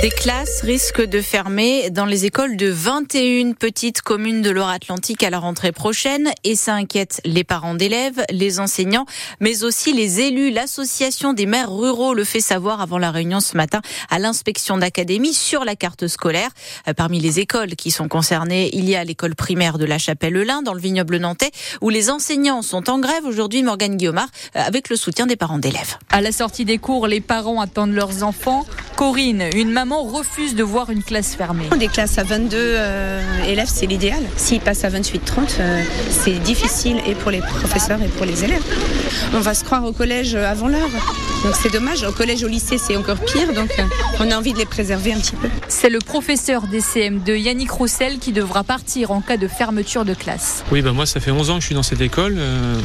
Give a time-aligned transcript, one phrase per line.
[0.00, 5.30] des classes risquent de fermer dans les écoles de 21 petites communes de Loire-Atlantique à
[5.30, 9.04] la rentrée prochaine et ça inquiète les parents d'élèves, les enseignants,
[9.40, 10.50] mais aussi les élus.
[10.50, 13.80] L'association des maires ruraux le fait savoir avant la réunion ce matin
[14.10, 16.50] à l'inspection d'académie sur la carte scolaire.
[16.88, 20.62] Euh, parmi les écoles qui sont concernées, il y a l'école primaire de la Chapelle-Lin
[20.62, 23.62] dans le vignoble nantais où les enseignants sont en grève aujourd'hui.
[23.62, 25.96] Morgane Guillaumard euh, avec le soutien des parents d'élèves.
[26.10, 28.64] À la sortie des cours, les parents attendent leurs enfants.
[28.96, 31.68] Corinne, une maman refuse de voir une classe fermée.
[31.78, 34.22] Des classes à 22 euh, élèves, c'est l'idéal.
[34.36, 38.62] S'ils passent à 28-30, euh, c'est difficile et pour les professeurs et pour les élèves.
[39.34, 40.90] On va se croire au collège avant l'heure.
[41.44, 42.02] Donc c'est dommage.
[42.04, 43.52] Au collège, au lycée, c'est encore pire.
[43.52, 43.82] Donc euh,
[44.18, 45.48] on a envie de les préserver un petit peu.
[45.68, 50.14] C'est le professeur des CM2, Yannick Roussel, qui devra partir en cas de fermeture de
[50.14, 50.64] classe.
[50.72, 52.38] Oui, ben moi, ça fait 11 ans que je suis dans cette école.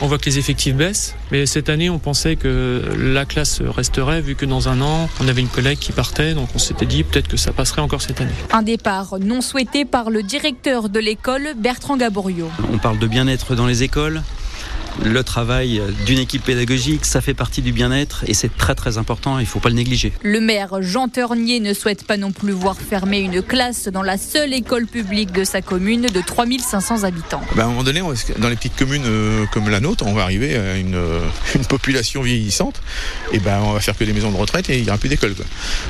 [0.00, 1.16] on voit que les effectifs baissent.
[1.32, 5.26] Mais cette année, on pensait que la classe resterait, vu que dans un an, on
[5.26, 6.34] avait une collègue qui partait.
[6.34, 8.30] Donc on s'était dit peut-être que ça passerait encore cette année.
[8.52, 12.48] Un départ non souhaité par le directeur de l'école, Bertrand Gaborio.
[12.72, 14.22] On parle de bien-être dans les écoles
[15.02, 19.38] le travail d'une équipe pédagogique, ça fait partie du bien-être et c'est très très important,
[19.38, 20.12] il ne faut pas le négliger.
[20.22, 24.18] Le maire Jean Ternier ne souhaite pas non plus voir fermer une classe dans la
[24.18, 27.42] seule école publique de sa commune de 3500 habitants.
[27.56, 28.00] Ben, à un moment donné,
[28.38, 31.20] dans les petites communes euh, comme la nôtre, on va arriver à une, euh,
[31.54, 32.80] une population vieillissante
[33.32, 35.08] et ben on va faire que des maisons de retraite et il n'y aura plus
[35.08, 35.34] d'école.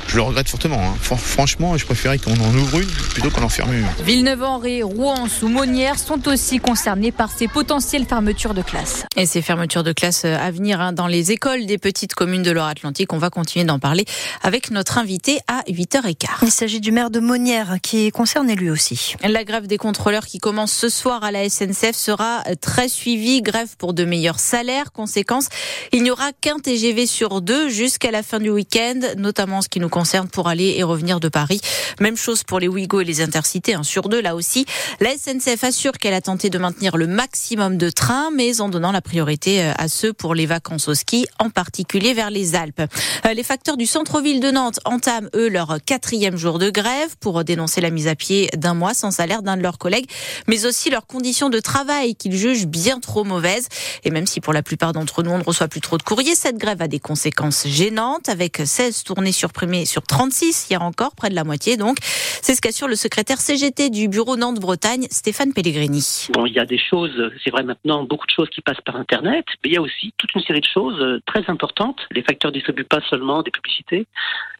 [0.08, 0.80] Je le regrette fortement.
[0.80, 1.16] Hein.
[1.16, 3.86] Franchement, je préférais qu'on en ouvre une plutôt qu'on en ferme une.
[4.04, 8.93] Villeneuve-en-Ré, Rouen ou Monnières sont aussi concernés par ces potentielles fermetures de classes.
[9.16, 12.50] Et ces fermetures de classes à venir hein, dans les écoles des petites communes de
[12.50, 14.04] Loire-Atlantique, on va continuer d'en parler
[14.42, 16.26] avec notre invité à 8h15.
[16.42, 19.14] Il s'agit du maire de Monnières qui est concerné lui aussi.
[19.22, 23.42] La grève des contrôleurs qui commence ce soir à la SNCF sera très suivie.
[23.42, 24.92] Grève pour de meilleurs salaires.
[24.92, 25.48] Conséquence,
[25.92, 29.68] il n'y aura qu'un TGV sur deux jusqu'à la fin du week-end, notamment en ce
[29.68, 31.60] qui nous concerne pour aller et revenir de Paris.
[32.00, 34.66] Même chose pour les Ouigo et les Intercités, un sur deux là aussi.
[35.00, 38.83] La SNCF assure qu'elle a tenté de maintenir le maximum de trains, mais en donnant
[38.92, 42.80] la priorité euh, à ceux pour les vacances au ski, en particulier vers les Alpes.
[42.80, 47.44] Euh, les facteurs du centre-ville de Nantes entament, eux, leur quatrième jour de grève pour
[47.44, 50.10] dénoncer la mise à pied d'un mois sans salaire d'un de leurs collègues,
[50.46, 53.68] mais aussi leurs conditions de travail qu'ils jugent bien trop mauvaises.
[54.04, 56.34] Et même si pour la plupart d'entre nous, on ne reçoit plus trop de courriers,
[56.34, 61.30] cette grève a des conséquences gênantes, avec 16 tournées supprimées sur 36, hier encore, près
[61.30, 61.98] de la moitié donc.
[62.42, 66.28] C'est ce qu'assure le secrétaire CGT du bureau Nantes-Bretagne, Stéphane Pellegrini.
[66.32, 67.12] Bon, il y a des choses,
[67.42, 70.12] c'est vrai maintenant, beaucoup de choses qui passent par Internet, mais il y a aussi
[70.16, 72.00] toute une série de choses euh, très importantes.
[72.10, 74.06] Les facteurs ne distribuent pas seulement des publicités.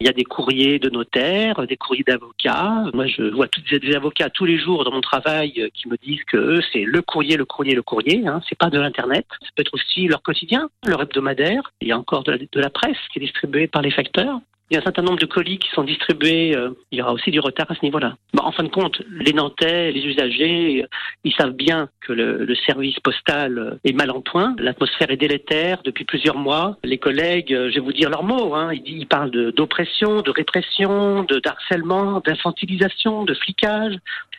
[0.00, 2.84] Il y a des courriers de notaires, des courriers d'avocats.
[2.92, 6.24] Moi, je vois des avocats tous les jours dans mon travail euh, qui me disent
[6.24, 8.26] que c'est le courrier, le courrier, le courrier.
[8.26, 8.40] Hein.
[8.48, 9.26] C'est pas de l'Internet.
[9.40, 11.72] Ça peut être aussi leur quotidien, leur hebdomadaire.
[11.80, 14.40] Il y a encore de la presse qui est distribuée par les facteurs.
[14.70, 16.56] Il y a un certain nombre de colis qui sont distribués.
[16.56, 18.16] Euh, il y aura aussi du retard à ce niveau-là.
[18.38, 20.86] en fin de compte, les Nantais, les usagers, euh,
[21.22, 24.56] ils savent bien que le, service postal euh, est mal en point.
[24.58, 26.78] L'atmosphère est délétère depuis plusieurs mois.
[26.82, 28.54] Les collègues, je vais vous dire leurs mots.
[28.54, 33.94] Hein, ils, ils, parlent d'oppression, de, répression, de d'harcèlement, d'infantilisation, de flicage.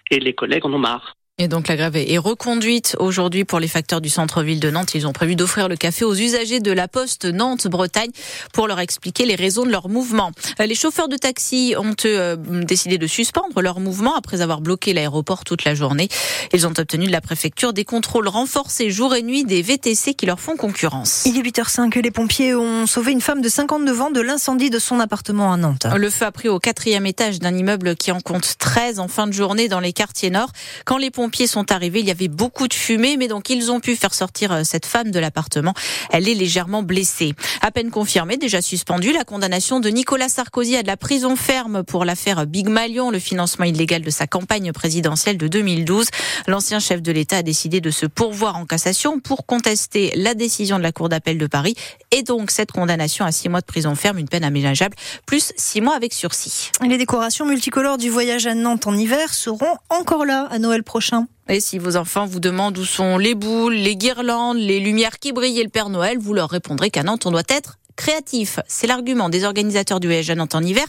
[0.09, 1.15] Et les collègues en ont marre.
[1.37, 4.95] Et donc la grève est reconduite aujourd'hui pour les facteurs du centre-ville de Nantes.
[4.95, 8.11] Ils ont prévu d'offrir le café aux usagers de la Poste Nantes-Bretagne
[8.53, 10.31] pour leur expliquer les raisons de leur mouvement.
[10.61, 14.93] Euh, les chauffeurs de taxi ont euh, décidé de suspendre leur mouvement après avoir bloqué
[14.93, 16.07] l'aéroport toute la journée.
[16.53, 20.25] Ils ont obtenu de la préfecture des contrôles renforcés jour et nuit des VTC qui
[20.25, 21.23] leur font concurrence.
[21.25, 24.79] Il est 8h05 les pompiers ont sauvé une femme de 59 ans de l'incendie de
[24.79, 25.85] son appartement à Nantes.
[25.97, 29.27] Le feu a pris au quatrième étage d'un immeuble qui en compte 13 en fin
[29.27, 30.53] de journée dans les quartiers nord.
[30.85, 33.79] Quand les pompiers sont arrivés, il y avait beaucoup de fumée, mais donc ils ont
[33.79, 35.73] pu faire sortir euh, cette femme de l'appartement.
[36.11, 37.33] Elle est légèrement blessée.
[37.61, 41.83] À peine confirmée, déjà suspendue, la condamnation de Nicolas Sarkozy à de la prison ferme
[41.83, 46.07] pour l'affaire Big Malion, le financement illégal de sa campagne présidentielle de 2012.
[46.47, 50.77] L'ancien chef de l'État a décidé de se pourvoir en cassation pour contester la décision
[50.77, 51.75] de la Cour d'appel de Paris
[52.11, 54.95] et donc cette condamnation à six mois de prison ferme, une peine aménageable,
[55.25, 56.71] plus six mois avec sursis.
[56.81, 61.14] Les décorations multicolores du voyage à Nantes en hiver seront encore là à Noël prochain.
[61.47, 65.31] Et si vos enfants vous demandent où sont les boules, les guirlandes, les lumières qui
[65.31, 68.59] brillent et le Père Noël, vous leur répondrez qu'à Nantes, on doit être créatif.
[68.67, 70.85] C'est l'argument des organisateurs du voyage Nantes en hiver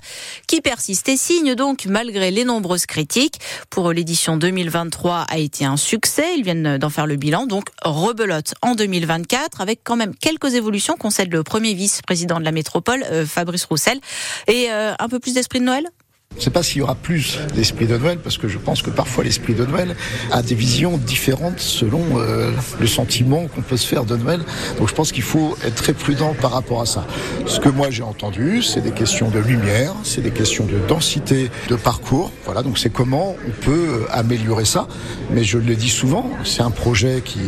[0.46, 3.38] qui persiste et signe donc malgré les nombreuses critiques.
[3.70, 6.34] Pour l'édition 2023 a été un succès.
[6.36, 7.46] Ils viennent d'en faire le bilan.
[7.46, 12.52] Donc rebelote en 2024 avec quand même quelques évolutions concède le premier vice-président de la
[12.52, 14.00] métropole, euh, Fabrice Roussel.
[14.48, 15.86] Et euh, un peu plus d'esprit de Noël?
[16.36, 18.82] Je ne sais pas s'il y aura plus d'esprit de Noël, parce que je pense
[18.82, 19.96] que parfois l'esprit de Noël
[20.30, 24.40] a des visions différentes selon euh, le sentiment qu'on peut se faire de Noël.
[24.78, 27.06] Donc je pense qu'il faut être très prudent par rapport à ça.
[27.46, 31.50] Ce que moi j'ai entendu, c'est des questions de lumière, c'est des questions de densité
[31.70, 32.30] de parcours.
[32.44, 34.88] Voilà, donc c'est comment on peut améliorer ça.
[35.30, 37.40] Mais je le dis souvent, c'est un projet qui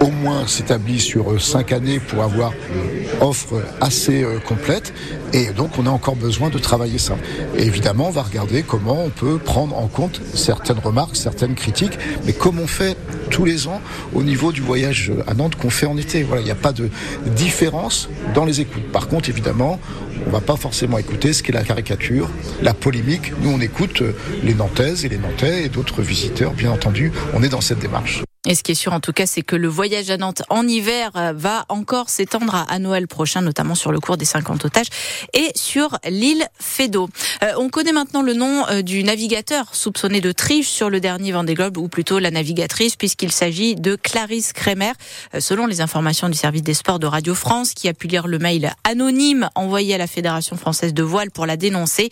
[0.00, 4.94] au moins s'établit sur cinq années pour avoir une offre assez euh, complète.
[5.32, 7.16] Et donc on a encore besoin de travailler ça.
[7.56, 12.58] Évidemment, on regarder comment on peut prendre en compte certaines remarques, certaines critiques, mais comme
[12.58, 12.96] on fait
[13.30, 13.80] tous les ans
[14.14, 16.22] au niveau du voyage à Nantes qu'on fait en été.
[16.22, 16.90] Voilà, il n'y a pas de
[17.36, 18.90] différence dans les écoutes.
[18.92, 19.78] Par contre, évidemment,
[20.24, 22.28] on ne va pas forcément écouter ce qu'est la caricature,
[22.62, 23.32] la polémique.
[23.42, 24.02] Nous, on écoute
[24.42, 27.12] les Nantaises et les Nantais et d'autres visiteurs, bien entendu.
[27.34, 28.27] On est dans cette démarche.
[28.48, 30.66] Et ce qui est sûr en tout cas, c'est que le voyage à Nantes en
[30.66, 34.86] hiver euh, va encore s'étendre à Noël prochain, notamment sur le cours des 50 otages
[35.34, 37.10] et sur l'île Fédot.
[37.42, 41.32] Euh, on connaît maintenant le nom euh, du navigateur soupçonné de triche sur le dernier
[41.32, 44.92] Vendée Globe, ou plutôt la navigatrice, puisqu'il s'agit de Clarisse Kremer.
[45.38, 48.38] selon les informations du service des sports de Radio France, qui a pu lire le
[48.38, 52.08] mail anonyme envoyé à la Fédération française de voile pour la dénoncer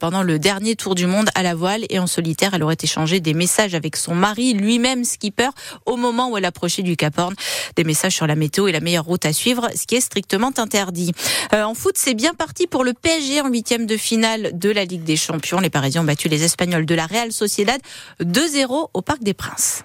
[0.00, 3.20] pendant le dernier tour du monde à la voile et en solitaire, elle aurait échangé
[3.20, 5.50] des messages avec son mari, lui-même skipper
[5.86, 7.34] au moment où elle approchait du Cap Horn.
[7.76, 10.52] Des messages sur la météo et la meilleure route à suivre, ce qui est strictement
[10.56, 11.12] interdit.
[11.52, 14.84] Euh, en foot, c'est bien parti pour le PSG en huitième de finale de la
[14.84, 15.60] Ligue des Champions.
[15.60, 17.80] Les Parisiens ont battu les Espagnols de la Real Sociedad
[18.22, 19.84] 2-0 au Parc des Princes.